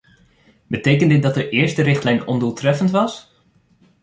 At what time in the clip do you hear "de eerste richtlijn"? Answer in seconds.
1.33-2.27